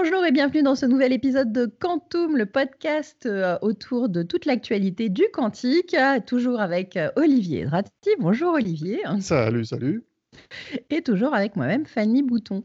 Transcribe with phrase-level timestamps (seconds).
[0.00, 4.46] Bonjour et bienvenue dans ce nouvel épisode de Quantum, le podcast euh, autour de toute
[4.46, 8.10] l'actualité du quantique, toujours avec euh, Olivier Dratti.
[8.20, 9.00] Bonjour Olivier.
[9.18, 10.07] Salut, salut
[10.90, 12.62] et toujours avec moi-même, Fanny Bouton.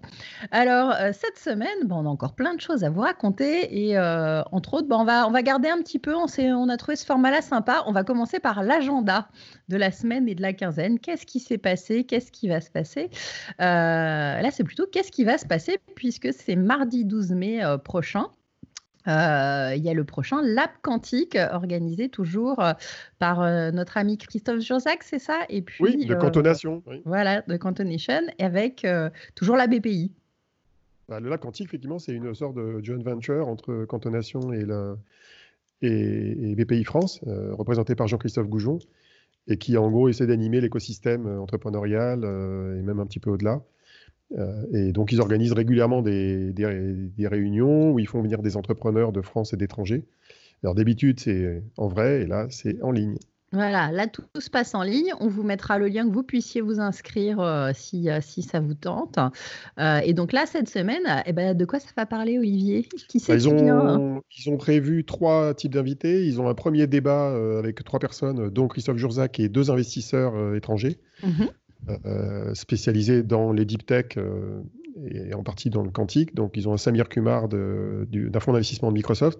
[0.51, 3.97] Alors, euh, cette semaine, bon, on a encore plein de choses à vous raconter et
[3.97, 6.95] euh, entre autres, bon, on, va, on va garder un petit peu, on, a trouvé
[6.95, 7.83] ce format-là sympa.
[7.87, 9.27] On va commencer par l'agenda
[9.69, 10.99] de la semaine et de la quinzaine.
[10.99, 12.03] Qu'est-ce qui s'est passé?
[12.03, 13.09] Qu'est-ce qui va se passer?
[13.61, 18.27] Euh, Là, c'est plutôt qu'est-ce qui va se passer puisque c'est mardi 12 mai prochain.
[19.07, 22.73] Euh, il y a le prochain Lab Quantique, organisé toujours euh,
[23.19, 25.41] par euh, notre ami Christophe Jurzac, c'est ça?
[25.49, 26.83] Et puis, Oui, de Cantonation.
[27.05, 28.87] Voilà, de Cantonation, avec
[29.35, 30.11] toujours la BPI.
[31.09, 34.95] Bah, le Lab Quantique, effectivement, c'est une sorte de joint venture entre Cantonation et, la,
[35.81, 38.79] et, BPI France, représenté par Jean-Christophe Goujon,
[39.47, 43.61] et qui, en gros, essaie d'animer l'écosystème entrepreneurial et même un petit peu au-delà.
[44.37, 49.11] Euh, et donc, ils organisent régulièrement des, des, réunions où ils font venir des entrepreneurs
[49.11, 50.05] de France et d'étrangers.
[50.63, 53.17] Alors, d'habitude, c'est en vrai, et là, c'est en ligne.
[53.51, 55.13] Voilà, là, tout, se passe en ligne.
[55.19, 58.59] On vous mettra le lien que vous puissiez vous inscrire euh, si, euh, si ça
[58.59, 59.19] vous tente.
[59.77, 62.87] et donc là, cette semaine, eh ben, de quoi ça va parler, Olivier?
[63.09, 66.25] Qui bah, ils, ont, ils ont prévu trois types d'invités.
[66.25, 70.97] Ils ont un premier débat avec trois personnes, dont Christophe Jurzac et deux investisseurs étrangers.
[71.23, 71.27] Euh,
[72.53, 74.61] spécialisés dans les deep tech euh,
[75.07, 76.35] et en partie dans le quantique.
[76.35, 79.39] Donc, ils ont un Samir Kumar d'un fonds d'investissement de Microsoft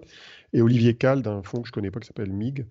[0.52, 2.66] et Olivier Kahl d'un fonds que je ne connais pas qui s'appelle MIG.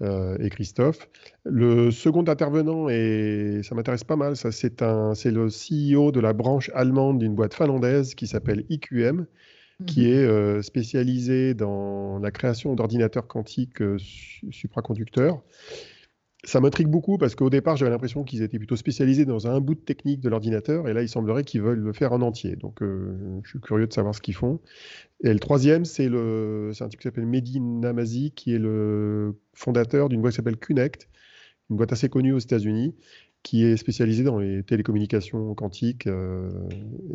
[0.00, 1.08] Euh, et Christophe.
[1.44, 6.70] Le second intervenant, et ça m'intéresse pas mal, ça c'est le CEO de la branche
[6.74, 9.26] allemande d'une boîte finlandaise qui s'appelle IQM,
[9.86, 10.12] qui mhm.
[10.12, 13.82] est spécialisée dans la création d'ordinateurs quantiques
[14.50, 15.40] supraconducteurs
[16.44, 19.74] ça m'intrigue beaucoup parce qu'au départ, j'avais l'impression qu'ils étaient plutôt spécialisés dans un bout
[19.74, 22.56] de technique de l'ordinateur et là, il semblerait qu'ils veulent le faire en entier.
[22.56, 24.60] Donc, euh, je suis curieux de savoir ce qu'ils font.
[25.22, 30.20] Et le troisième, c'est un type qui s'appelle Mehdi Namazi, qui est le fondateur d'une
[30.20, 31.08] boîte qui s'appelle Connect,
[31.70, 32.96] une boîte assez connue aux États-Unis,
[33.44, 36.50] qui est spécialisée dans les télécommunications quantiques euh,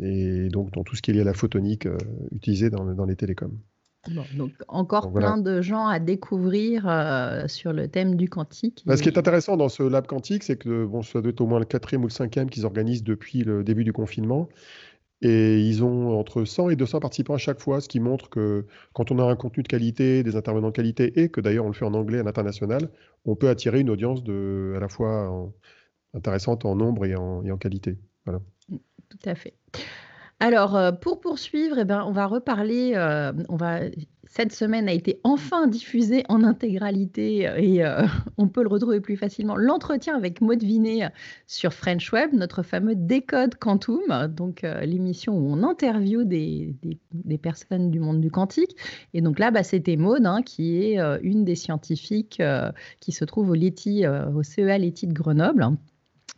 [0.02, 1.98] et donc dans tout ce qui est lié à la photonique euh,
[2.32, 3.58] utilisée dans, dans les télécoms
[4.34, 8.82] donc encore plein de gens à découvrir euh, sur le thème du quantique.
[8.86, 11.40] Bah, ce qui est intéressant dans ce lab quantique, c'est que bon, ça doit être
[11.40, 14.48] au moins le quatrième ou le cinquième qu'ils organisent depuis le début du confinement.
[15.20, 18.66] Et ils ont entre 100 et 200 participants à chaque fois, ce qui montre que
[18.92, 21.68] quand on a un contenu de qualité, des intervenants de qualité, et que d'ailleurs on
[21.68, 22.88] le fait en anglais à l'international,
[23.24, 25.50] on peut attirer une audience de, à la fois
[26.14, 27.98] intéressante en nombre et en, et en qualité.
[28.26, 28.40] Voilà.
[28.70, 29.54] Tout à fait.
[30.40, 32.92] Alors, euh, pour poursuivre, eh ben, on va reparler.
[32.94, 33.80] Euh, on va,
[34.24, 37.82] cette semaine a été enfin diffusée en intégralité euh, et
[38.38, 39.56] on peut le retrouver plus facilement.
[39.56, 41.10] L'entretien avec Maud Vinet
[41.48, 46.76] sur French Web, notre fameux Décode Quantum, donc l'émission où on interviewe des,
[47.42, 48.76] personnes du monde du quantique.
[49.14, 52.40] Et donc là, bah, c'était Maud, hein, qui est une des scientifiques
[53.00, 55.64] qui se trouve au, au CEA Leti de Grenoble.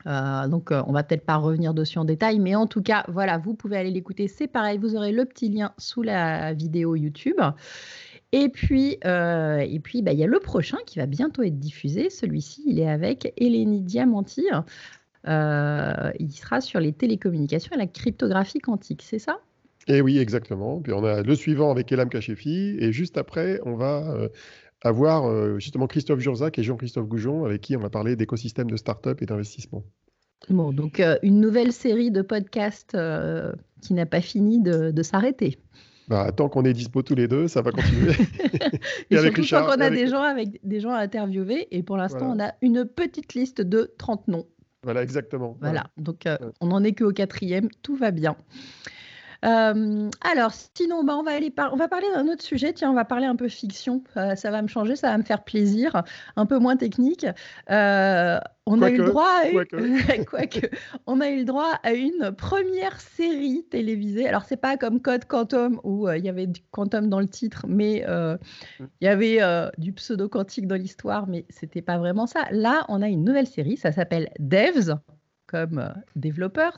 [0.06, 3.05] Euh, donc, euh, on va peut-être pas revenir dessus en détail, mais en tout cas,
[3.09, 4.28] voilà, vous pouvez aller l'écouter.
[4.28, 7.41] C'est pareil, vous aurez le petit lien sous la vidéo YouTube.
[8.33, 11.59] Et puis, euh, et puis, bah, il y a le prochain qui va bientôt être
[11.59, 12.10] diffusé.
[12.10, 14.47] Celui-ci, il est avec Eleni Diamanti.
[15.25, 19.41] il sera sur les télécommunications et la cryptographie quantique, c'est ça?
[19.89, 20.81] Eh oui, exactement.
[20.81, 24.28] Puis on a le suivant avec Elam Kachefi, et juste après, on va
[24.82, 28.76] avoir euh, justement Christophe Jurzac et Jean-Christophe Goujon, avec qui on va parler d'écosystème de
[28.76, 29.84] start-up et d'investissement.
[30.48, 33.52] Bon, donc euh, une nouvelle série de podcasts euh,
[33.82, 35.58] qui n'a pas fini de, s'arrêter.
[36.08, 38.12] Bah, tant qu'on est dispo tous les deux, ça va continuer.
[39.10, 41.68] et, surtout tant qu'on a des gens avec des gens à interviewer.
[41.70, 44.47] Et pour l'instant, on a une petite liste de 30 noms.
[44.82, 45.58] Voilà, exactement.
[45.60, 46.26] Voilà, donc
[46.60, 48.34] on n'en est qu'au quatrième, tout va bien.
[49.45, 52.73] Euh, alors, sinon, bah, on, va aller on va parler d'un autre sujet.
[52.73, 54.03] Tiens, on va parler un peu fiction.
[54.17, 56.03] Euh, ça va me changer, ça va me faire plaisir.
[56.37, 57.27] Un peu moins technique.
[57.71, 59.59] Euh, on a eu le droit à une...
[61.07, 64.28] on a eu le droit à une première série télévisée.
[64.28, 67.66] Alors c'est pas comme Code Quantum où il y avait du quantum dans le titre,
[67.66, 68.04] mais
[68.78, 69.41] il y avait
[69.78, 72.47] du pseudo quantique dans l'histoire, mais c'était pas vraiment ça.
[72.53, 73.77] Là, on a une nouvelle série.
[73.77, 74.95] Ça s'appelle Devs
[75.50, 76.76] comme euh, développeurs.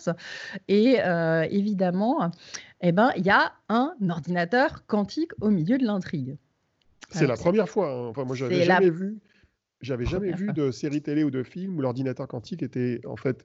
[0.69, 2.31] Et euh, évidemment,
[2.81, 6.37] eh ben, il y a un ordinateur quantique au milieu de l'intrigue.
[7.11, 7.93] C'est la première fois.
[7.93, 8.07] Hein.
[8.09, 9.19] Enfin, moi, j'avais jamais vu.
[9.83, 13.45] J'avais jamais vu de série télé ou de film où l'ordinateur quantique était en fait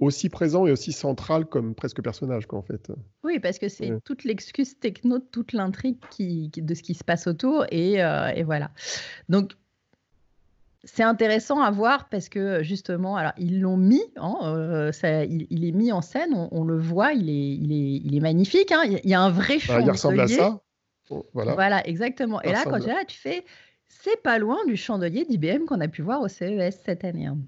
[0.00, 2.92] aussi présent et aussi central comme presque personnage, quoi, en fait.
[3.24, 7.26] Oui, parce que c'est toute l'excuse techno, toute l'intrigue qui, de ce qui se passe
[7.26, 8.70] autour, et, euh, et voilà.
[9.28, 9.54] Donc,
[10.84, 15.64] c'est intéressant à voir parce que justement, alors ils l'ont mis, hein, euh, ça, il,
[15.64, 18.70] est mis en scène, on, le voit, il est, il est, il est magnifique.
[18.70, 19.84] Hein, il y a un vrai chandelier.
[19.84, 20.60] Bah, il ressemble à ça.
[21.34, 21.54] voilà.
[21.54, 21.86] voilà.
[21.86, 22.40] exactement.
[22.42, 23.44] Et là, quand tu là, tu fais,
[23.88, 27.26] c'est pas loin du chandelier d'IBM qu'on a pu voir au CES cette année.
[27.26, 27.38] Hein.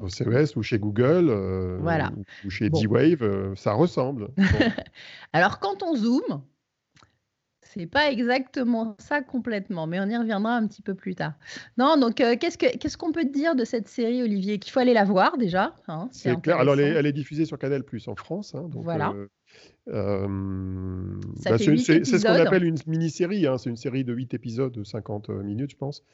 [0.00, 2.10] Au CES ou chez Google euh, voilà.
[2.44, 4.30] ou, chez D-Wave, euh, ça ressemble.
[5.32, 6.42] alors quand on zoome,
[7.72, 11.34] c'est pas exactement ça complètement, mais on y reviendra un petit peu plus tard.
[11.78, 14.72] Non, donc euh, qu'est-ce que qu'est-ce qu'on peut te dire de cette série, Olivier Qu'il
[14.72, 15.74] faut aller la voir déjà.
[15.86, 16.58] Hein, c'est clair.
[16.58, 18.54] Alors elle est, diffusée sur Canal Plus en France.
[18.54, 19.10] Hein, donc, voilà.
[19.10, 19.28] Euh,
[19.88, 20.26] euh,
[21.44, 23.46] bah, c'est ce qu'on appelle une mini-série.
[23.46, 26.04] Hein, c'est une série de 8 épisodes de 50 minutes, je pense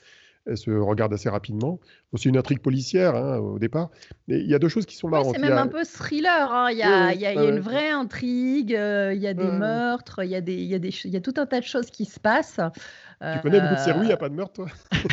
[0.47, 1.81] elle se regarde assez rapidement.
[2.15, 3.91] C'est une intrigue policière hein, au départ.
[4.29, 5.35] Mais il y a deux choses qui sont marrantes.
[5.35, 6.53] c'est même un peu thriller.
[6.53, 6.71] Hein.
[6.71, 10.23] Il y a, il y a, une vraie intrigue, euh, il y a des meurtres,
[10.23, 11.65] il y a, des, il, y a des, il y a tout un tas de
[11.67, 12.61] choses qui se passent.
[13.21, 14.67] Tu connais beaucoup de séries où il n'y a pas de meurtre, toi?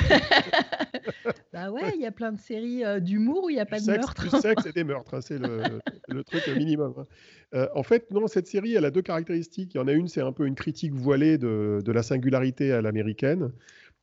[1.53, 3.79] Bah ouais, il y a plein de séries euh, d'humour où il n'y a pas
[3.79, 4.27] de meurtre.
[4.27, 5.61] Tu sais que c'est des meurtres, hein, c'est le,
[6.09, 7.05] le, truc minimum.
[7.53, 9.75] Euh, en fait, non, cette série, elle a deux caractéristiques.
[9.75, 12.71] Il y en a une, c'est un peu une critique voilée de, de la singularité
[12.71, 13.51] à l'américaine.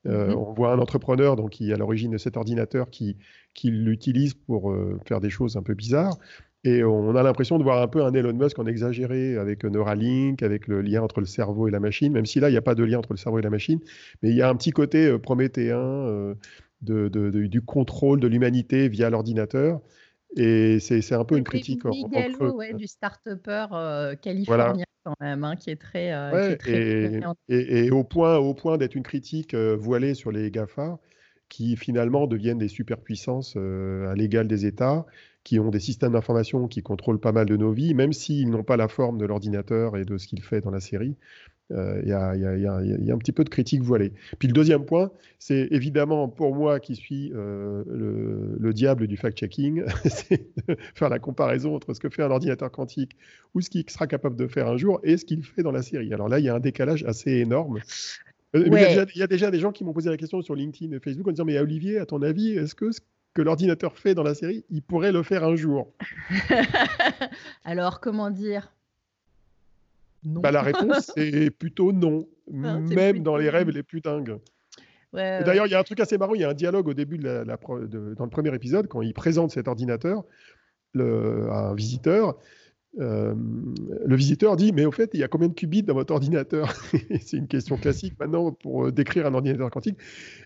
[0.06, 3.18] Euh, mmh on voit un entrepreneur donc, qui est à l'origine de cet ordinateur qui,
[3.52, 6.16] qui l'utilise pour euh, faire des choses un peu bizarres.
[6.64, 10.42] Et on a l'impression de voir un peu un Elon Musk en exagéré avec Neuralink,
[10.42, 12.62] avec le lien entre le cerveau et la machine, même si là, il n'y a
[12.62, 13.80] pas de lien entre le cerveau et la machine.
[14.22, 16.34] Mais il y a un petit côté euh, prométhéen
[16.82, 19.80] de, du contrôle de l'humanité via l'ordinateur.
[20.36, 21.84] Et c'est un peu une critique.
[21.86, 23.66] En, en du start-upper
[24.20, 26.12] californien quand même, hein, qui est très.
[26.12, 26.56] Euh,
[27.48, 30.98] et, au point, au point d'être une critique euh, voilée sur les GAFA,
[31.48, 35.06] qui finalement deviennent des superpuissances euh, à l'égal des États,
[35.44, 38.62] qui ont des systèmes d'information qui contrôlent pas mal de nos vies, même s'ils n'ont
[38.62, 41.16] pas la forme de l'ordinateur et de ce qu'il fait dans la série.
[41.72, 44.12] Il y, a, un petit peu de critique voilée.
[44.40, 47.84] Puis le deuxième point, c'est évidemment pour moi qui suis euh,
[48.58, 52.72] le, diable du fact-checking, c'est de faire la comparaison entre ce que fait un ordinateur
[52.72, 53.16] quantique
[53.54, 55.82] ou ce qu'il sera capable de faire un jour et ce qu'il fait dans la
[55.82, 56.12] série.
[56.12, 57.78] Alors là, il y a un décalage assez énorme.
[58.56, 60.98] Euh, il, y a déjà, des gens qui m'ont posé la question sur LinkedIn et
[60.98, 63.00] Facebook en disant Mais Olivier, à ton avis, est-ce que ce
[63.34, 65.92] que l'ordinateur fait dans la série, il pourrait le faire un jour
[67.64, 68.72] Alors, comment dire?
[70.24, 74.38] Bah, la réponse, c'est plutôt non, même dans les rêves les plus dingues.
[75.12, 77.18] D'ailleurs, il y a un truc assez marrant, il y a un dialogue au début
[77.18, 80.24] de la, dans le premier épisode, quand il présente cet ordinateur
[80.92, 82.38] le, à un visiteur.
[82.98, 83.34] Euh,
[84.04, 86.72] le visiteur dit Mais au fait, il y a combien de qubits dans votre ordinateur
[87.20, 89.98] C'est une question classique maintenant pour euh, décrire un ordinateur quantique.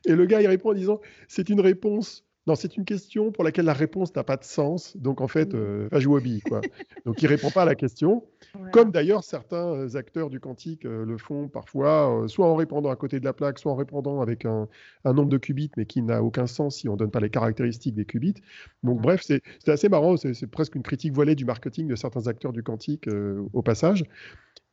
[0.05, 3.43] Et le gars, il répond en disant C'est une réponse non, c'est une question pour
[3.43, 4.95] laquelle la réponse n'a pas de sens.
[4.99, 6.61] Donc, en fait, euh, va jouer au billes, quoi.
[7.07, 8.23] donc, il répond pas à la question.
[8.71, 12.97] Comme d'ailleurs, certains euh, acteurs du quantique euh, le font parfois, soit en répondant à
[12.97, 14.69] côté de la plaque, soit en répondant avec un,
[15.07, 17.95] nombre de qubits, mais qui n'a aucun sens si on ne donne pas les caractéristiques
[17.95, 18.35] des qubits.
[18.83, 20.17] Donc, bref, c'est assez marrant.
[20.19, 23.09] C'est presque une critique voilée du marketing de certains acteurs du quantique
[23.53, 24.05] au passage.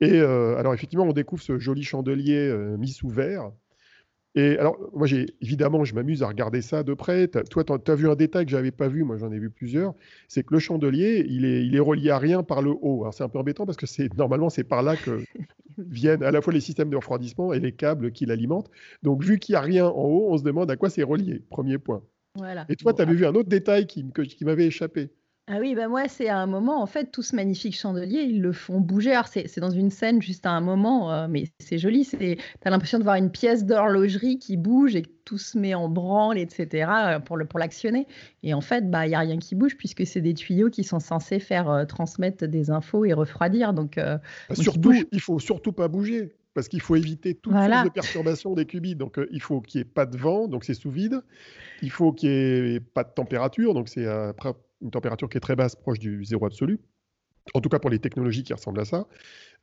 [0.01, 3.51] Et alors, effectivement, on découvre ce joli chandelier mis sous verre
[4.33, 7.27] et alors, moi, j'ai évidemment, je m'amuse à regarder ça de près.
[7.27, 9.49] toi, tu as, vu un détail que je n'avais pas vu, moi j'en ai vu
[9.49, 9.93] plusieurs.
[10.29, 13.01] C'est que le chandelier, il est, il est relié à rien par le haut.
[13.01, 15.19] Alors, c'est un peu embêtant parce que c'est normalement, c'est par là que
[15.77, 18.71] viennent à la fois les systèmes de refroidissement et les câbles qui l'alimentent.
[19.03, 21.41] Donc, vu qu'il n'y a rien en haut, on se demande à quoi c'est relié.
[21.49, 22.01] Premier point.
[22.35, 22.65] Voilà.
[22.69, 25.09] Et toi, tu avais vu un autre détail qui, qui m'avait échappé.
[25.53, 28.41] Ah oui, bah moi, c'est à un moment, en fait, tout ce magnifique chandelier, ils
[28.41, 29.11] le font bouger.
[29.11, 32.07] Alors, c'est dans une scène juste à un moment, euh, mais c'est joli.
[32.07, 35.73] Tu as l'impression de voir une pièce d'horlogerie qui bouge et que tout se met
[35.73, 38.05] en branle, etc., euh, pour l'actionner.
[38.05, 40.69] Pour et en fait, bah, il n'y a rien qui bouge puisque c'est des tuyaux
[40.69, 43.73] qui sont censés faire euh, transmettre des infos et refroidir.
[43.73, 44.21] Donc, bah,
[44.53, 48.65] surtout, il faut surtout pas bouger parce qu'il faut éviter toute sorte de perturbation des
[48.65, 48.95] qubits.
[48.95, 51.21] Donc, il faut qu'il n'y ait pas de vent, donc c'est sous vide.
[51.81, 55.41] Il faut qu'il n'y ait pas de température, donc c'est après une température qui est
[55.41, 56.79] très basse, proche du zéro absolu.
[57.53, 59.07] En tout cas pour les technologies qui ressemblent à ça,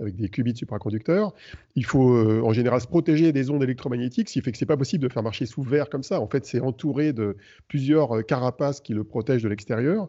[0.00, 1.32] avec des qubits supraconducteurs.
[1.76, 4.66] Il faut euh, en général se protéger des ondes électromagnétiques, ce qui fait que c'est
[4.66, 6.20] pas possible de faire marcher sous verre comme ça.
[6.20, 7.36] En fait, c'est entouré de
[7.68, 10.08] plusieurs euh, carapaces qui le protègent de l'extérieur.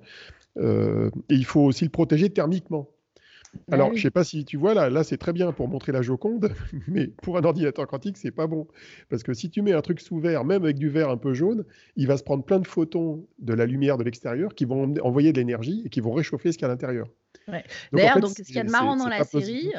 [0.57, 2.89] Euh, et il faut aussi le protéger thermiquement.
[3.67, 5.67] Bah Alors, je ne sais pas si tu vois là, là c'est très bien pour
[5.67, 6.53] montrer la Joconde,
[6.87, 8.67] mais pour un ordinateur quantique, c'est pas bon.
[9.09, 11.33] Parce que si tu mets un truc sous verre, même avec du verre un peu
[11.33, 11.65] jaune,
[11.95, 15.33] il va se prendre plein de photons de la lumière de l'extérieur qui vont envoyer
[15.33, 17.07] de l'énergie et qui vont réchauffer ce qu'il y a à l'intérieur.
[17.91, 19.71] D'ailleurs, donc, ce qu'il y a de marrant dans la série,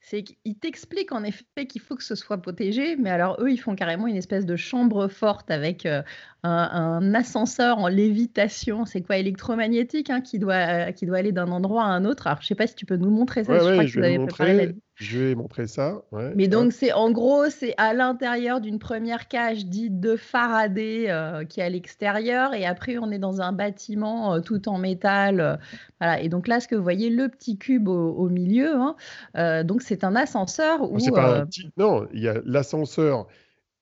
[0.00, 3.58] c'est qu'ils t'expliquent en effet qu'il faut que ce soit protégé, mais alors eux, ils
[3.58, 6.02] font carrément une espèce de chambre forte avec euh,
[6.42, 11.84] un, ascenseur en lévitation, c'est quoi électromagnétique, hein, qui, doit, qui doit aller d'un endroit
[11.84, 12.26] à un autre.
[12.26, 13.58] Alors, je ne sais pas si tu peux nous montrer ça.
[13.58, 16.02] je crois que vous avez préparé je vais montrer ça.
[16.34, 21.44] Mais donc, c'est en gros, c'est à l'intérieur d'une première cage dite de Faraday euh,
[21.44, 22.52] qui est à l'extérieur.
[22.52, 25.40] Et après, on est dans un bâtiment euh, tout en métal.
[25.40, 25.56] Euh,
[26.00, 26.20] voilà.
[26.20, 30.02] Et donc là, ce que vous voyez, le petit cube au, milieu, hein, donc c'est
[30.02, 30.82] un ascenseur.
[30.90, 31.70] Où, pas un petit...
[31.76, 33.28] Non, il y a l'ascenseur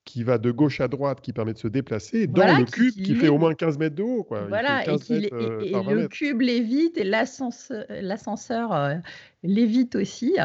[0.06, 3.14] qui va de gauche à droite, qui permet de se déplacer, dans le cube qui,
[3.16, 4.22] fait au moins 15 mètres de haut.
[4.22, 4.46] Quoi.
[4.48, 9.02] Voilà, et, le cube lévite et l'ascenseur
[9.42, 10.36] lévite aussi.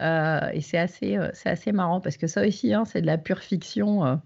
[0.00, 3.06] Euh, et c'est assez, euh, c'est assez marrant parce que ça aussi, hein, c'est de
[3.06, 4.04] la pure fiction.
[4.04, 4.16] Euh.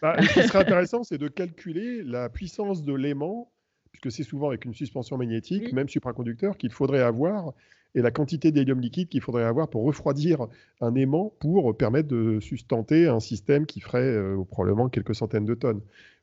[0.00, 3.50] Bah, ce qui serait intéressant, c'est de calculer la puissance de l'aimant,
[3.92, 7.52] puisque c'est souvent avec une suspension magnétique, même supraconducteur, qu'il faudrait avoir
[7.94, 10.46] et la quantité d'hélium liquide qu'il faudrait avoir pour refroidir
[10.80, 14.16] un aimant pour permettre de sustenter un système qui ferait
[14.50, 15.80] probablement quelques centaines de tonnes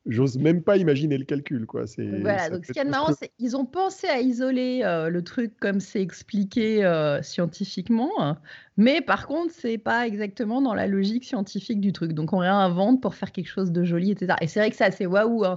[0.08, 1.66] j'ose même pas imaginer le calcul.
[1.66, 1.84] Quoi.
[2.20, 5.52] Voilà, donc ce qui est marrant, c'est qu'ils ont pensé à isoler euh, le truc
[5.60, 8.36] comme c'est expliqué euh, scientifiquement,
[8.76, 12.12] mais par contre, c'est pas exactement dans la logique scientifique du truc.
[12.12, 14.34] Donc on réinvente pour faire quelque chose de joli, etc.
[14.40, 15.56] Et c'est vrai que c'est assez waouh, hein,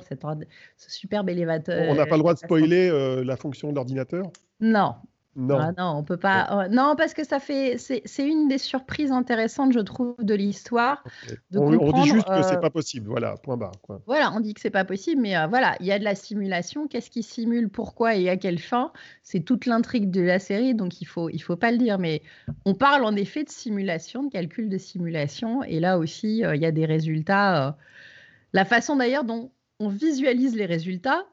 [0.77, 1.89] ce superbe élévateur.
[1.89, 4.31] On n'a pas le droit de spoiler euh, la fonction de l'ordinateur?
[4.59, 4.95] Non,
[5.35, 5.57] non.
[5.59, 6.49] Ah non, on peut pas.
[6.51, 7.77] Oh, non, parce que ça fait.
[7.77, 11.03] C'est une des surprises intéressantes, je trouve, de l'histoire.
[11.55, 11.69] On,
[12.03, 13.07] dit juste que c'est euh, pas possible.
[13.07, 13.71] Voilà, point barre.
[14.07, 16.15] Voilà, on dit que c'est pas possible, mais euh, voilà, il y a de la
[16.15, 16.87] simulation.
[16.87, 18.91] Qu'est-ce qui simule, pourquoi et à quelle fin
[19.23, 21.97] C'est toute l'intrigue de la série, donc il faut, il faut pas le dire.
[21.97, 22.21] Mais
[22.65, 26.61] on parle en effet de simulation, de calcul de simulation, et là aussi, euh, il
[26.61, 27.77] y a des résultats.
[28.51, 31.25] la façon d'ailleurs dont on visualise les résultats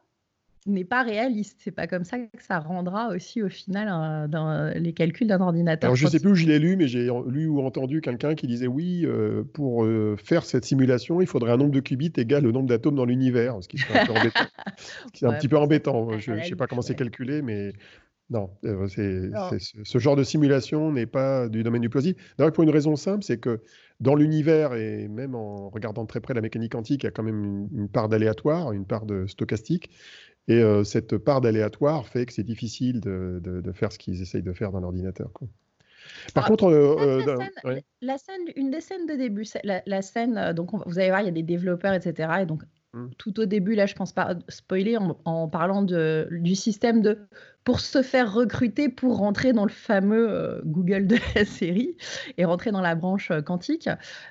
[0.69, 1.57] n'est pas réaliste.
[1.63, 5.89] C'est pas comme ça que ça rendra aussi au final dans les calculs d'un ordinateur.
[5.89, 8.47] Alors je sais plus où je l'ai lu, mais j'ai lu ou entendu quelqu'un qui
[8.47, 12.45] disait oui, euh, pour euh, faire cette simulation, il faudrait un nombre de qubits égal
[12.47, 14.45] au nombre d'atomes dans l'univers, ce qui serait un peu embêtant.
[15.13, 16.17] c'est un petit peu embêtant.
[16.17, 17.73] Je ne sais pas comment c'est calculé, mais
[18.29, 22.19] non, euh, ce genre de simulation n'est pas du domaine du plausible.
[22.37, 23.61] D'ailleurs, pour une raison simple, c'est que
[23.99, 27.11] dans l'univers, et même en regardant de très près la mécanique quantique, il y a
[27.11, 29.89] quand même une, une part d'aléatoire, une part de stochastique.
[30.49, 34.41] Et euh, cette part d'aléatoire fait que c'est difficile de, de, faire ce qu'ils essayent
[34.41, 35.29] de faire dans l'ordinateur.
[36.33, 37.21] Par contre, euh,
[37.65, 41.25] euh, la, scène, une des scènes de début, la, scène, donc vous allez voir, il
[41.25, 42.29] y a des développeurs, etc.
[42.41, 42.63] Et donc
[42.93, 43.09] mmh.
[43.19, 47.19] tout au début, là, je pense pas spoiler en, parlant de, du système de
[47.63, 51.95] pour se faire recruter pour rentrer dans le fameux Google de la série
[52.39, 53.87] et rentrer dans la branche quantique.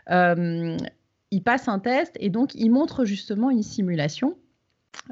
[0.09, 4.37] il passe un test et donc il montre justement une simulation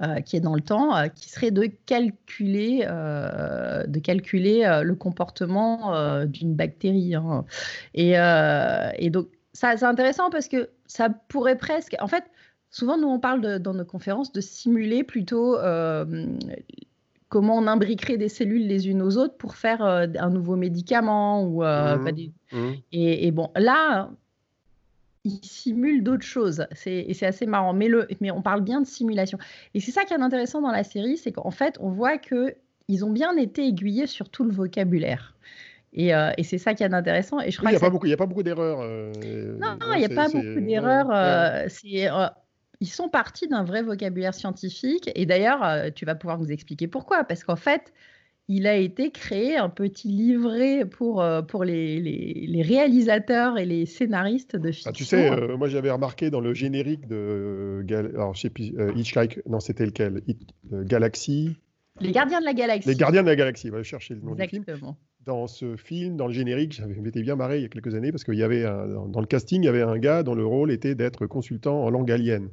[0.02, 4.94] euh, qui est dans le temps, euh, qui serait de calculer, euh, de calculer le
[4.94, 7.14] comportement d'une bactérie.
[7.14, 7.46] Hein.
[7.94, 11.96] Et, et, donc, ça, c'est intéressant parce que ça pourrait presque.
[12.00, 12.24] En fait,
[12.70, 15.56] souvent, nous, on parle dans nos conférences de simuler plutôt
[17.28, 21.42] comment on imbriquerait des cellules les unes aux autres pour faire un nouveau médicament.
[21.42, 22.28] Ou, mmh.
[22.52, 22.72] Mmh.
[22.92, 24.10] Et, et, bon, là,
[25.26, 26.66] il simule d'autres choses.
[26.86, 27.74] et c'est assez marrant.
[27.74, 29.38] Mais, le, mais on parle bien de simulation.
[29.74, 33.04] Et c'est ça qui est intéressant dans la série, c'est qu'en fait, on voit qu'ils
[33.04, 35.34] ont bien été aiguillés sur tout le vocabulaire.
[35.92, 37.40] Et, euh, c'est ça qui est intéressant.
[37.40, 38.80] Et je crois il n'y a, a, pas beaucoup d'erreurs.
[38.82, 39.12] Euh,
[39.58, 41.10] non, il n'y a pas beaucoup d'erreurs.
[41.10, 41.66] Euh,
[42.80, 45.10] ils sont partis d'un vrai vocabulaire scientifique.
[45.16, 47.24] Et d'ailleurs, tu vas pouvoir nous expliquer pourquoi.
[47.24, 47.92] Parce qu'en fait,
[48.48, 53.86] il a été créé un petit livret pour, euh, pour les, les, réalisateurs et les
[53.86, 54.86] scénaristes de films.
[54.86, 58.72] Ah, tu sais, euh, moi j'avais remarqué dans le générique de alors, je sais plus,
[58.78, 60.22] euh, Hitchhike, non c'était lequel?
[60.70, 61.56] Galaxy?
[62.00, 62.88] Les Gardiens de la Galaxie.
[62.88, 64.76] Les Gardiens de la Galaxie, va chercher le nom Exactement.
[64.76, 64.94] du film
[65.26, 68.12] dans ce film, dans le générique, j'avais m'étais bien marré il y a quelques années
[68.12, 70.70] parce qu'il y avait dans le casting, il y avait un gars dont le rôle
[70.70, 72.48] était d'être consultant en langue alien.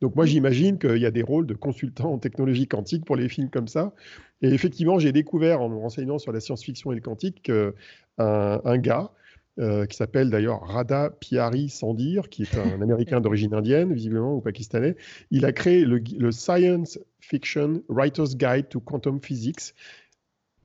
[0.00, 3.28] Donc moi j'imagine qu'il y a des rôles de consultant en technologie quantique pour les
[3.28, 3.94] films comme ça.
[4.42, 7.72] Et effectivement, j'ai découvert en me renseignant sur la science-fiction et le quantique qu'un
[8.18, 9.10] un gars
[9.58, 14.42] euh, qui s'appelle d'ailleurs Radha Piari Sandir, qui est un Américain d'origine indienne, visiblement, ou
[14.42, 14.96] pakistanais.
[15.30, 19.72] Il a créé le, le, Science Fiction Writer's Guide to Quantum Physics,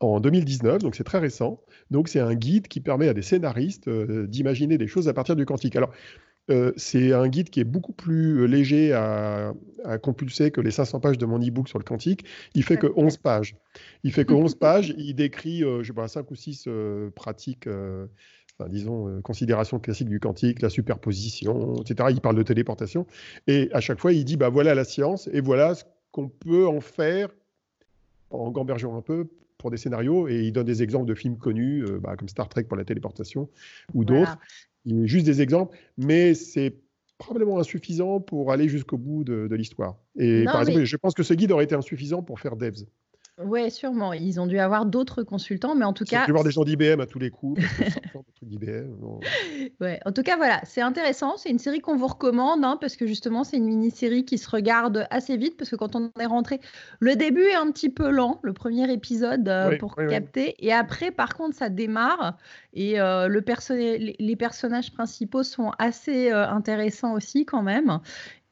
[0.01, 1.61] en 2019, donc c'est très récent.
[1.89, 5.37] Donc c'est un guide qui permet à des scénaristes euh, d'imaginer des choses à partir
[5.37, 5.75] du quantique.
[5.77, 5.91] Alors
[6.51, 9.53] euh, c'est un guide qui est beaucoup plus euh, léger à,
[10.03, 12.23] compulser que les 500 pages de mon e-book sur le quantique.
[12.53, 13.55] Il fait que 11 pages.
[14.03, 14.93] Il fait que 11 pages.
[14.97, 16.69] Il décrit, je sais pas, 5 ou 6
[17.15, 22.09] pratiques, enfin, disons, considérations classiques du quantique, la superposition, etc.
[22.11, 23.07] Il parle de téléportation.
[23.47, 26.67] Et à chaque fois, il dit, bah voilà la science et voilà ce qu'on peut
[26.67, 27.29] en faire
[28.29, 29.27] en gambergeant un peu
[29.61, 32.49] pour des scénarios et il donne des exemples de films connus, euh, bah, comme Star
[32.49, 33.47] Trek pour la téléportation
[33.93, 34.37] ou d'autres.
[34.85, 36.75] Il juste des exemples, mais c'est
[37.17, 39.97] probablement insuffisant pour aller jusqu'au bout de, l'histoire.
[40.17, 42.85] Et par exemple, je pense que ce guide aurait été insuffisant pour faire Devs.
[43.45, 44.13] Oui, sûrement.
[44.13, 46.25] Ils ont dû avoir d'autres consultants, mais en tout cas.
[46.25, 47.61] Tu voir des gens d'IBM à tous les coups.
[49.81, 49.99] ouais.
[50.05, 51.37] En tout cas, voilà, c'est intéressant.
[51.37, 54.49] C'est une série qu'on vous recommande hein, parce que justement, c'est une mini-série qui se
[54.49, 56.59] regarde assez vite parce que quand on est rentré,
[56.99, 61.11] le début est un petit peu lent, le premier épisode euh, pour capter, et après,
[61.11, 62.37] par contre, ça démarre
[62.73, 63.41] et euh, le
[64.19, 67.99] les personnages principaux sont assez euh, intéressants aussi quand même.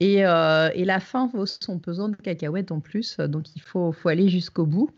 [0.01, 4.29] Euh, et, la fin vaut son pesant de cacahuètes en plus, donc il faut, aller
[4.29, 4.89] jusqu'au bout.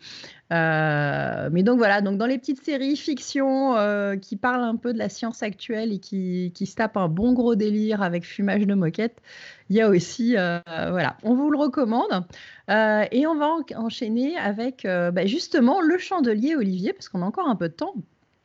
[0.53, 4.93] Euh, mais donc voilà, donc dans les petites séries fiction euh, qui parlent un peu
[4.93, 8.67] de la science actuelle et qui, qui se tapent un bon gros délire avec fumage
[8.67, 9.22] de moquette,
[9.70, 12.25] il y a aussi, voilà, on vous le recommande.
[12.70, 17.55] et on va enchaîner avec bah, justement le chandelier Olivier, parce qu'on a encore un
[17.55, 17.96] peu de temps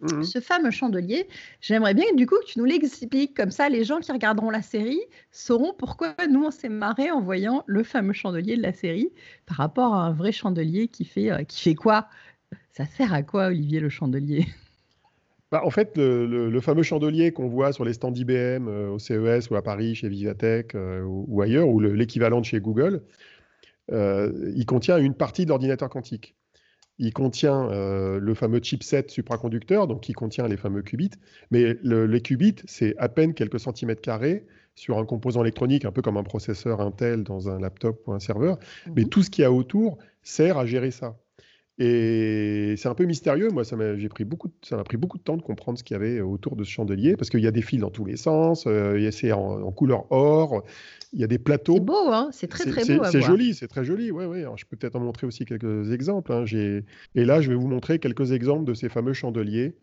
[0.00, 0.24] Mmh.
[0.24, 1.26] Ce fameux chandelier,
[1.62, 4.60] j'aimerais bien du coup que tu nous l'expliques, comme ça les gens qui regarderont la
[4.60, 5.00] série
[5.32, 9.10] sauront pourquoi nous on s'est marré en voyant le fameux chandelier de la série
[9.46, 12.08] par rapport à un vrai chandelier qui fait, euh, qui fait quoi?
[12.72, 14.46] Ça sert à quoi Olivier le chandelier?
[15.52, 19.48] Bah, en fait, le, fameux chandelier qu'on voit sur les stands IBM euh, au CES
[19.48, 23.02] ou à Paris chez Vivatech euh, ou, ailleurs, ou l'équivalent de chez Google,
[23.88, 26.34] il contient une partie de l'ordinateur quantique
[26.98, 31.10] il contient euh, le fameux chipset supraconducteur, donc qui contient les fameux qubits.
[31.50, 36.02] Mais les qubits, c'est à peine quelques centimètres carrés sur un composant électronique, un peu
[36.02, 38.58] comme un processeur Intel dans un laptop ou un serveur.
[38.94, 39.08] Mais mhm.
[39.08, 41.16] tout ce qu'il y a autour sert à gérer ça.
[41.78, 43.50] Et c'est un peu mystérieux.
[43.50, 45.94] Moi, ça m'a, pris beaucoup, ça m'a pris beaucoup de temps de comprendre ce qu'il
[45.94, 48.16] y avait autour de ce chandelier, parce qu'il y a des fils dans tous les
[48.16, 48.64] sens.
[48.66, 50.64] Euh, c'est en, couleur or.
[51.12, 51.74] Il y a des plateaux.
[51.74, 53.04] C'est beau, hein c'est très très beau.
[53.04, 54.10] C'est joli, c'est très joli.
[54.10, 54.44] Ouais, ouais.
[54.56, 56.32] je peux peut-être en montrer aussi quelques exemples.
[56.32, 56.44] Hein.
[57.14, 59.76] Et là, je vais vous montrer quelques exemples de ces fameux chandeliers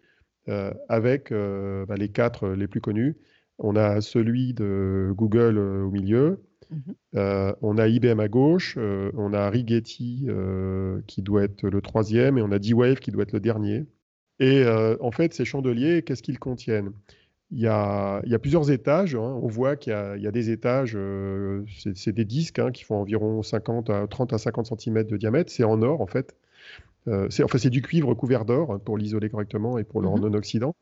[0.49, 3.17] euh, avec euh, bah, les quatre les plus connus.
[3.59, 6.43] On a celui de Google au milieu.
[6.69, 6.95] Mhm.
[7.15, 11.81] Euh, on a IBM à gauche, euh, on a Rigetti euh, qui doit être le
[11.81, 13.85] troisième et on a D-Wave qui doit être le dernier.
[14.39, 14.65] Et
[14.99, 16.91] en fait, ces chandeliers, qu'est-ce qu'ils contiennent?
[17.51, 19.15] Il y, a, plusieurs étages.
[19.15, 19.39] Hein.
[19.41, 20.97] On voit qu'il y, a des étages,
[21.93, 25.51] c'est des disques hein, qui font environ 50 à 30 à 50 cm de diamètre.
[25.51, 26.35] C'est en or en fait.
[27.29, 30.13] c'est enfin, du cuivre couvert d'or hein, pour l'isoler correctement et pour le mhm.
[30.15, 30.75] rendre non-oxydant.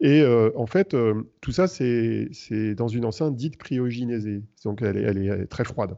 [0.00, 2.28] Et euh, en fait, euh, tout ça, c'est
[2.76, 4.42] dans une enceinte dite cryogénisée.
[4.64, 5.96] Donc, elle est, elle est, très froide.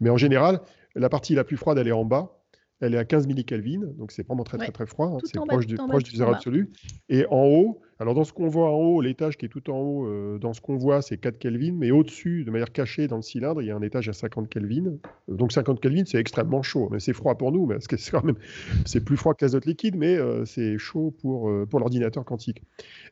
[0.00, 0.60] Mais en général,
[0.94, 2.32] la partie la plus froide, elle est en bas
[2.80, 5.18] elle est à 15 millikelvin, donc c'est vraiment très très très froid, hein.
[5.24, 6.70] c'est proche, du, proche du zéro absolu.
[7.08, 9.78] Et en haut, alors dans ce qu'on voit en haut, l'étage qui est tout en
[9.78, 13.16] haut, euh, dans ce qu'on voit c'est 4 Kelvin, mais au-dessus, de manière cachée dans
[13.16, 14.98] le cylindre, il y a un étage à 50 Kelvin.
[15.28, 18.24] Donc 50 Kelvin, c'est extrêmement chaud, mais c'est froid pour nous, parce que c'est quand
[18.24, 18.36] même
[18.84, 22.62] c'est plus froid que l'azote liquide, mais euh, c'est chaud pour, euh, pour l'ordinateur quantique.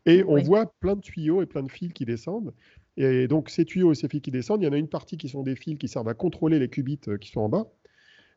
[0.04, 2.52] Et on voit plein de tuyaux et plein de fils qui descendent.
[2.96, 5.16] Et donc ces tuyaux et ces fils qui descendent, il y en a une partie
[5.16, 7.66] qui sont des fils qui servent à contrôler les qubits qui sont en bas.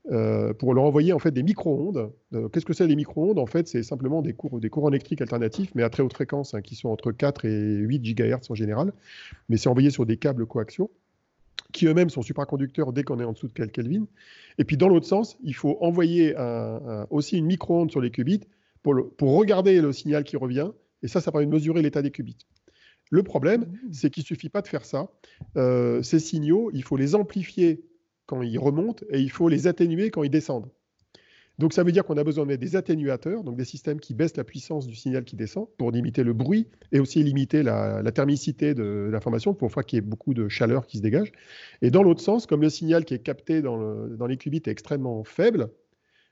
[0.10, 2.14] Euh, pour leur envoyer en fait des micro-ondes.
[2.34, 3.40] Euh, qu'est-ce que c'est les micro-ondes?
[3.40, 6.54] En fait, c'est simplement des, cours, des courants électriques alternatifs, mais à très haute fréquence,
[6.54, 8.94] hein, qui sont entre 4 et 8 GHz en général.
[9.50, 10.92] Mais c'est envoyé sur des câbles coaxiaux,
[11.74, 14.06] qui eux-mêmes sont supraconducteurs dès qu'on est en dessous de quelques Kelvin.
[14.58, 16.34] Et puis dans l'autre sens, il faut envoyer
[17.10, 18.48] aussi une micro-onde sur les qubits
[18.84, 20.70] pour, pour regarder le signal qui revient.
[21.04, 22.38] Et ça, ça permet de mesurer l'état des qubits.
[23.10, 23.94] Le problème, mmh.
[23.94, 25.10] c'est qu'il ne suffit pas de faire ça.
[25.56, 27.82] Euh, ces signaux, il faut les amplifier
[28.28, 30.70] quand ils remontent et il faut les atténuer quand ils descendent.
[31.58, 34.14] Donc ça veut dire qu'on a besoin de mettre des atténuateurs, donc des systèmes qui
[34.14, 38.04] baissent la puissance du signal qui descend pour limiter le bruit et aussi limiter la,
[38.12, 41.32] thermicité de l'information pour qu'il y ait beaucoup de chaleur qui se dégage.
[41.82, 45.24] Et dans l'autre sens, comme le signal qui est capté dans, les qubits est extrêmement
[45.24, 45.72] faible,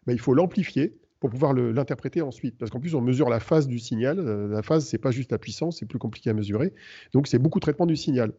[0.06, 2.56] ben, il faut l'amplifier pour pouvoir l'interpréter ensuite.
[2.60, 4.20] Parce qu'en plus, on mesure la phase du signal.
[4.20, 6.72] Euh, la phase, c'est pas juste la puissance, c'est plus compliqué à mesurer.
[7.14, 8.34] Donc c'est beaucoup de traitement du signal.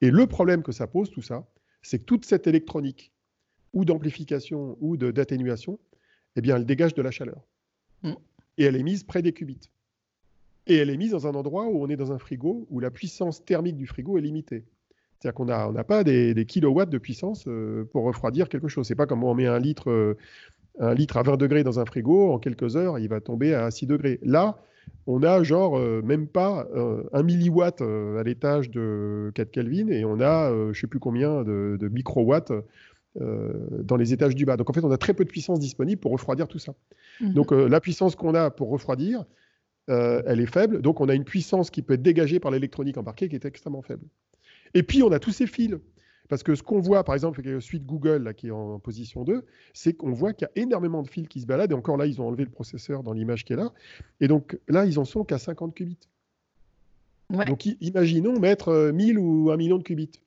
[0.00, 1.46] Et le problème que ça pose, tout ça,
[1.84, 3.12] c'est que toute cette électronique,
[3.72, 5.78] ou d'amplification, ou d'atténuation,
[6.36, 7.42] eh bien, elle dégage de la chaleur.
[8.02, 8.12] Mm.
[8.58, 9.70] Et elle est mise près des qubits.
[10.66, 12.90] Et elle est mise dans un endroit où on est dans un frigo, où la
[12.90, 14.64] puissance thermique du frigo est limitée.
[15.18, 18.86] C'est-à-dire qu'on n'a on pas des, kilowatts de puissance euh, pour refroidir quelque chose.
[18.86, 20.16] C'est pas comme on met un litre, euh,
[20.78, 23.70] un litre à 20 degrés dans un frigo, en quelques heures, il va tomber à
[23.70, 24.20] 6 degrés.
[24.22, 24.62] Là,
[25.06, 29.88] on a genre euh, même pas euh, un milliwatt euh, à l'étage de 4 Kelvin
[29.88, 32.52] et on a je ne sais plus combien de, microwatts
[33.16, 34.56] dans les étages du bas.
[34.56, 36.74] Donc en fait, on a très peu de puissance disponible pour refroidir tout ça.
[37.20, 37.34] Mhm.
[37.34, 39.24] Donc la puissance qu'on a pour refroidir,
[39.86, 40.82] elle est faible.
[40.82, 43.82] Donc on a une puissance qui peut être dégagée par l'électronique embarquée qui est extrêmement
[43.82, 44.04] faible.
[44.74, 45.76] Et puis on a tous ces fils.
[46.28, 48.78] Parce que ce qu'on voit, par exemple, avec la suite Google là, qui est en
[48.78, 51.72] position 2, c'est qu'on voit qu'il y a énormément de fils qui se baladent.
[51.72, 53.72] Et encore là, ils ont enlevé le processeur dans l'image qui est là.
[54.20, 55.98] Et donc là, ils en sont qu'à 50 qubits.
[57.30, 60.20] Donc imaginons mettre 1000 euh, ou 1 million de qubits.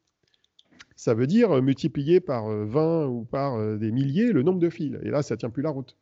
[0.96, 4.98] ça veut dire multiplier par 20 ou par des milliers le nombre de fils.
[5.04, 5.96] Et là, ça tient plus la route.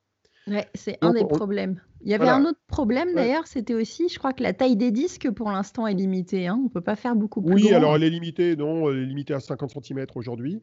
[0.47, 1.81] Ouais, c'est un des problèmes.
[2.01, 4.91] Il y avait un autre problème d'ailleurs, c'était aussi, je crois que la taille des
[4.91, 6.45] disques pour l'instant est limitée.
[6.45, 6.57] Hein.
[6.59, 9.05] On ne peut pas faire beaucoup plus Oui, alors elle est limitée, non, elle est
[9.05, 10.61] limitée à 50 cm aujourd'hui.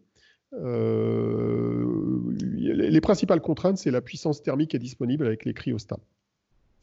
[0.55, 1.85] Euh,
[2.39, 5.99] les, principales contraintes, c'est la puissance thermique qui est disponible avec les cryostats.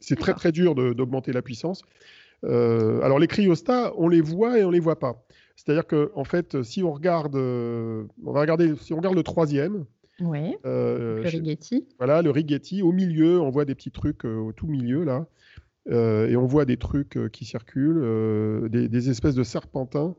[0.00, 1.82] C'est très très dur d'augmenter la puissance.
[2.44, 5.24] Euh, alors les cryostats, on les voit et on les voit pas.
[5.56, 9.22] C'est-à-dire que en fait, si on regarde, euh, on va regarder, si on regarde le
[9.22, 9.84] troisième,
[10.20, 10.56] oui.
[10.66, 11.86] Euh, le Rigetti.
[11.98, 12.82] Voilà, le Rigetti.
[12.82, 15.26] Au milieu, on voit des petits trucs euh, au tout milieu, là.
[15.90, 20.14] Euh, et on voit des trucs qui circulent, des, espèces de serpentins.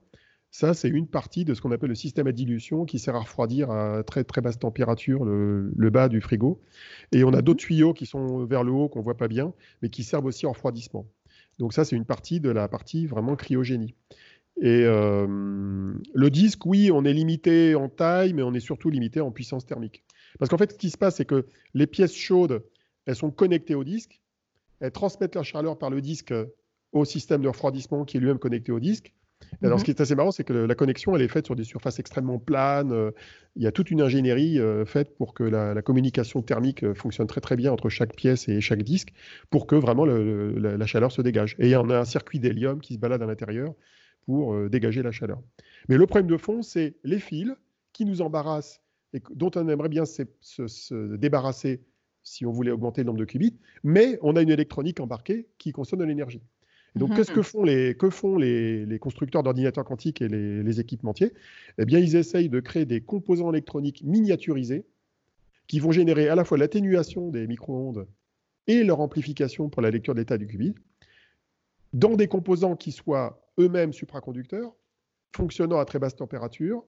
[0.50, 3.20] Ça, c'est une partie de ce qu'on appelle le système à dilution qui sert à
[3.20, 6.60] refroidir à très très basse température le, bas du frigo.
[7.14, 7.42] Et on a mhm.
[7.44, 10.46] d'autres tuyaux qui sont vers le haut qu'on voit pas bien, mais qui servent aussi
[10.46, 11.06] au refroidissement.
[11.60, 13.94] Donc ça, c'est une partie de la partie vraiment cryogénie.
[14.60, 15.28] Et euh,
[16.14, 19.66] le disque, oui, on est limité en taille, mais on est surtout limité en puissance
[19.66, 20.04] thermique.
[20.40, 22.64] Parce qu'en fait, ce qui se passe, c'est que les pièces chaudes,
[23.06, 24.22] elles sont connectées au disque,
[24.80, 26.34] elles transmettent la chaleur par le disque
[26.92, 29.14] au système de refroidissement qui est lui-même connecté au disque.
[29.64, 29.86] alors, ce mhm.
[29.86, 32.38] qui est assez marrant, c'est que la connexion, elle est faite sur des surfaces extrêmement
[32.38, 32.92] planes.
[32.92, 33.12] Euh,
[33.56, 37.42] il y a toute une ingénierie euh, faite pour que la, communication thermique fonctionne très
[37.42, 39.14] très bien entre chaque pièce et chaque disque,
[39.50, 41.56] pour que vraiment la, la, chaleur se dégage.
[41.58, 43.74] Et en a un circuit d'hélium qui se balade à l'intérieur
[44.26, 45.42] pour euh, dégager la chaleur.
[45.90, 47.52] Mais le problème de fond, c'est les fils
[47.94, 48.82] qui nous embarrassent
[49.14, 51.82] et dont on aimerait bien se, débarrasser
[52.24, 55.72] si on voulait augmenter le nombre de qubits, mais on a une électronique embarquée qui
[55.72, 56.42] consomme de l'énergie.
[56.96, 61.34] Donc, qu'est-ce que font les, que font les, constructeurs d'ordinateurs quantiques et les, les, équipementiers?
[61.78, 64.86] Eh bien, ils essayent de créer des composants électroniques miniaturisés
[65.68, 68.08] qui vont générer à la fois l'atténuation des micro-ondes
[68.68, 70.76] et leur amplification pour la lecture de l'état du qubit,
[71.94, 74.74] dans des composants qui soient eux-mêmes supraconducteurs,
[75.36, 76.84] fonctionnant à très basse température,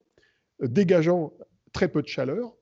[0.62, 1.32] euh, dégageant
[1.72, 2.54] très peu de chaleur,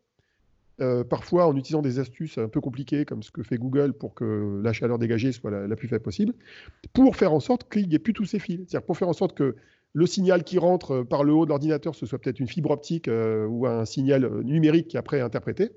[0.80, 4.14] euh, parfois en utilisant des astuces un peu compliquées comme ce que fait Google pour
[4.14, 6.34] que la chaleur dégagée soit la, plus faible possible,
[6.94, 8.60] pour faire en sorte qu'il n'y ait plus tous ces fils.
[8.68, 9.54] C'est-à-dire pour faire en sorte que
[9.92, 13.08] le signal qui rentre par le haut de l'ordinateur, ce soit peut-être une fibre optique
[13.08, 15.72] euh, ou un signal numérique qui est après interprété,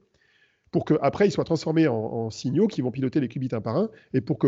[0.75, 3.89] pour qu'après, ils soient transformés en, signaux qui vont piloter les qubits un par un,
[4.13, 4.47] et pour que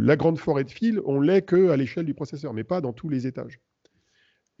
[0.00, 3.10] la grande forêt de fils, on l'ait qu'à l'échelle du processeur, mais pas dans tous
[3.10, 3.60] les étages.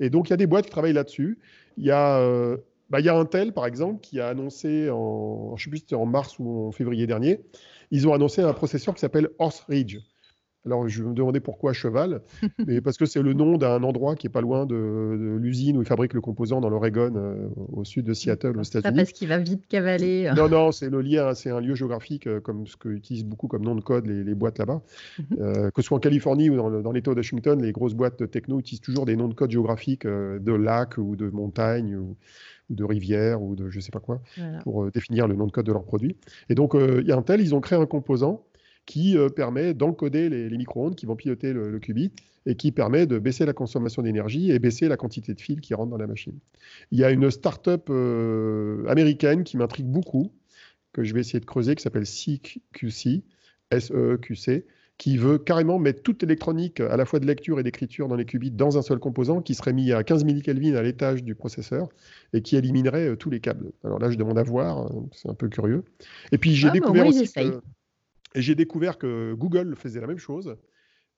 [0.00, 1.38] Et donc, il y a des boîtes qui travaillent là-dessus.
[1.78, 2.18] Il y a...
[2.18, 2.58] Euh,
[2.90, 5.94] bah, y a Intel, par exemple, qui a annoncé, en, je sais plus si c'était
[5.94, 7.40] en mars ou en février dernier,
[7.90, 9.96] ils ont annoncé un processeur qui s'appelle Horse Ridge.
[10.68, 12.20] Alors, je me demandais pourquoi cheval,
[12.66, 15.82] mais parce que c'est le nom d'un endroit qui est pas loin de, l'usine où
[15.82, 18.96] ils fabriquent le composant dans l'Oregon, euh, au sud de Seattle, aux États-Unis.
[18.96, 20.30] parce qu'il va vite cavaler.
[20.36, 23.64] Non, non, c'est le lien, c'est un lieu géographique euh, comme ce qu'utilisent beaucoup comme
[23.64, 24.82] nom de code les, boîtes là-bas.
[25.18, 25.24] Mhm.
[25.40, 28.26] Euh, que ce soit en Californie ou dans, l'État de Washington, les grosses boîtes de
[28.26, 32.16] techno utilisent toujours des noms de code géographiques de lacs ou de montagnes ou,
[32.68, 34.20] de rivières ou de je sais pas quoi
[34.62, 36.18] pour définir le nom de code de leurs produits.
[36.50, 38.44] Et donc, il y a un tel, ils ont créé un composant
[38.88, 42.10] qui euh, permet d'encoder les, micro-ondes qui vont piloter le, qubit
[42.46, 45.74] et qui permet de baisser la consommation d'énergie et baisser la quantité de fils qui
[45.74, 46.38] rentrent dans la machine.
[46.90, 50.32] Il y a une start-up euh, américaine qui m'intrigue beaucoup,
[50.94, 53.24] que je vais essayer de creuser, qui s'appelle SEQC,
[53.70, 54.64] S-E-Q-C,
[54.96, 58.24] qui veut carrément mettre toute l'électronique, à la fois de lecture et d'écriture dans les
[58.24, 61.90] qubits, dans un seul composant, qui serait mis à 15 millikelvin à l'étage du processeur
[62.32, 63.70] et qui éliminerait euh, tous les câbles.
[63.84, 65.84] Alors là, je demande à voir, hein, c'est un peu curieux.
[66.32, 67.28] Et puis j'ai ah, découvert aussi
[68.34, 70.56] et j'ai découvert que Google faisait la même chose,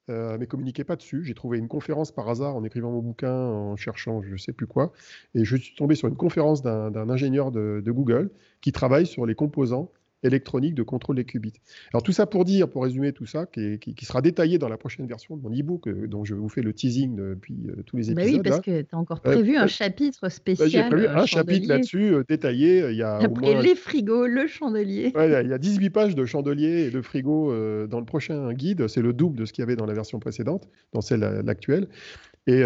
[0.08, 1.24] euh, mais communiquait pas dessus.
[1.24, 4.52] J'ai trouvé une conférence par hasard en écrivant mon bouquin, en cherchant je ne sais
[4.52, 4.92] plus quoi,
[5.34, 9.34] et je suis tombé sur une conférence d'un ingénieur de, Google qui travaille sur les
[9.34, 9.90] composants
[10.22, 11.60] électronique de contrôle des qubits.
[11.92, 15.06] Alors tout ça pour dire, pour résumer tout ça, qui, sera détaillé dans la prochaine
[15.06, 18.10] version de mon e-book, euh, dont je vous fais le teasing depuis euh, tous les
[18.10, 18.32] épisodes.
[18.32, 20.68] Bah oui, parce que tu as encore euh, prévu un chapitre spécial.
[20.68, 22.90] J'ai prévu un chapitre là-dessus, détaillé.
[22.90, 25.12] Il y a Après les frigos, le chandelier.
[25.14, 27.52] il y a 18 pages de chandelier et de frigo
[27.86, 28.88] dans le prochain guide.
[28.88, 31.88] C'est le double de ce qu'il y avait dans la version précédente, dans celle actuelle.
[32.46, 32.62] Et,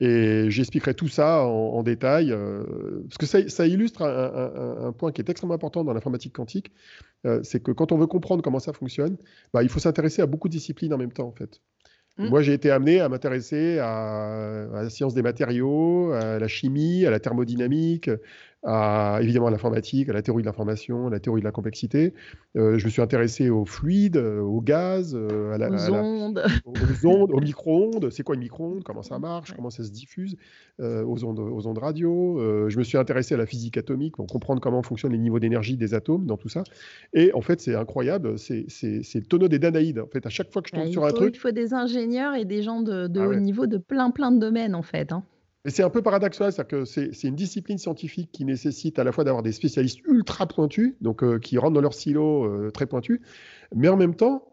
[0.00, 2.64] et j'expliquerai tout ça en, détail, euh,
[3.08, 6.70] parce que ça, illustre un, point qui est extrêmement important dans l'informatique quantique,
[7.24, 9.16] euh, c'est que quand on veut comprendre comment ça fonctionne,
[9.54, 11.62] bah, il faut s'intéresser à beaucoup de disciplines en même temps, en fait.
[12.18, 12.28] Mmh.
[12.28, 17.06] Moi, j'ai été amené à m'intéresser à, à, la science des matériaux, à la chimie,
[17.06, 18.10] à la thermodynamique,
[19.20, 22.14] évidemment à l'informatique, à la théorie de l'information, à la théorie de la complexité.
[22.56, 26.42] Euh, je me suis intéressé aux fluides, euh, au gaz, euh, à la, aux, ondes.
[26.64, 28.10] aux, ondes, aux micro-ondes.
[28.10, 28.82] C'est quoi une micro-onde?
[28.82, 29.52] Comment ça marche?
[29.54, 30.36] Comment ça se diffuse
[30.78, 32.38] aux, ondes, aux ondes radio?
[32.68, 35.76] je me suis intéressé à la physique atomique pour comprendre comment fonctionnent les niveaux d'énergie
[35.76, 36.64] des atomes dans tout ça.
[37.12, 38.38] Et en fait, c'est incroyable.
[38.38, 40.00] C'est le tonneau des Danaïdes.
[40.00, 41.36] En fait, à chaque fois que je tombe sur un truc.
[41.36, 44.32] Il faut des ingénieurs et des gens de, de ah haut niveau de plein, plein
[44.32, 45.12] de domaines, en fait.
[45.12, 45.22] Hein.
[45.68, 49.24] C'est un peu paradoxal, c'est que c'est une discipline scientifique qui nécessite à la fois
[49.24, 53.20] d'avoir des spécialistes ultra pointus, donc euh, qui rentrent dans leur silo euh, très pointus,
[53.74, 54.44] mais en même temps,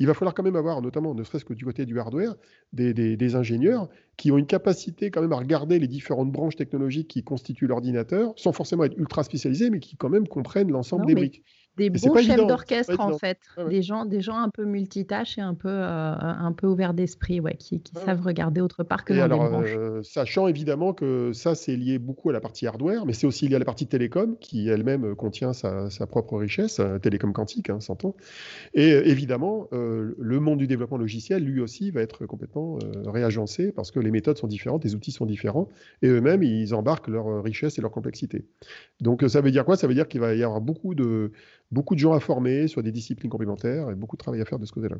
[0.00, 2.34] il va falloir quand même avoir, notamment, ne serait-ce que du côté du hardware,
[2.72, 7.22] des, ingénieurs qui ont une capacité quand même à regarder les différentes branches technologiques qui
[7.22, 11.42] constituent l'ordinateur, sans forcément être ultra spécialisés, mais qui quand même comprennent l'ensemble des briques
[11.76, 15.54] des bons chefs d'orchestre en fait, des gens, des gens un peu multitâches et un
[15.54, 19.48] peu, euh, un peu ouverts d'esprit, ouais, qui, savent regarder autre part que dans alors,
[19.48, 19.74] branches.
[19.76, 23.48] Euh, sachant évidemment que ça c'est lié beaucoup à la partie hardware, mais c'est aussi
[23.48, 27.80] lié à la partie télécom qui elle-même contient sa, propre richesse, euh, télécom quantique, hein,
[27.80, 28.14] s'entend.
[28.74, 34.00] Et évidemment, le monde du développement logiciel, lui aussi, va être complètement réagencé parce que
[34.00, 35.68] les méthodes sont différentes, les outils sont différents,
[36.02, 38.44] et eux-mêmes ils embarquent leur richesse et leur complexité.
[39.00, 39.76] Donc ça veut dire quoi?
[39.76, 41.32] Ça veut dire qu'il va y avoir beaucoup de
[41.70, 44.58] beaucoup de gens à former sur des disciplines complémentaires et beaucoup de travail à faire
[44.58, 44.96] de ce côté-là.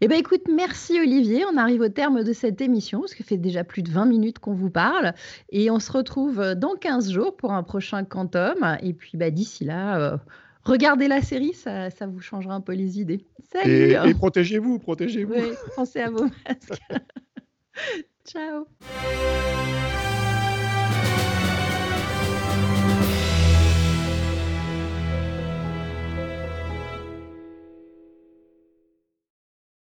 [0.00, 1.44] Eh bien, écoute, merci Olivier.
[1.50, 4.06] On arrive au terme de cette émission, parce que ça fait déjà plus de 20
[4.06, 5.14] minutes qu'on vous parle.
[5.50, 8.76] Et on se retrouve dans 15 jours pour un prochain Quantum.
[8.82, 10.16] Et puis, bah, d'ici là, euh,
[10.64, 13.26] regardez la série, ça, ça, vous changera un peu les idées.
[13.52, 15.34] Salut Et, et protégez-vous, protégez-vous.
[15.34, 16.82] Oui, pensez à vos masques.
[18.26, 18.66] Ciao